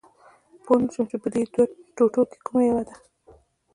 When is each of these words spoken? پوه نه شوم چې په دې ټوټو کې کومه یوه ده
پوه 0.63 0.77
نه 0.83 0.87
شوم 0.93 1.05
چې 1.11 1.17
په 1.23 1.27
دې 1.33 1.41
ټوټو 1.95 2.21
کې 2.31 2.37
کومه 2.45 2.61
یوه 2.69 2.83
ده 2.87 2.95